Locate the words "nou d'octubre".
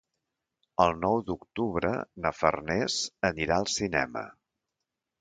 1.01-1.93